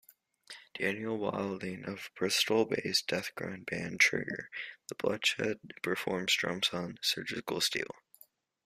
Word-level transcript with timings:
Daniel 0.73 1.15
Wilding 1.19 1.85
of 1.85 2.09
Bristol-based 2.15 3.07
deathgrind 3.07 3.67
band 3.67 3.99
Trigger 3.99 4.49
the 4.87 4.95
Bloodshed 4.95 5.59
performs 5.83 6.35
drums 6.35 6.69
on 6.73 6.97
"Surgical 7.03 7.61
Steel". 7.61 7.97